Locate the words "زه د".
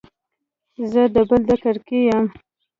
0.91-1.17